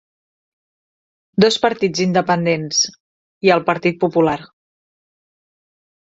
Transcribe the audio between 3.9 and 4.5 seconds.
Popular.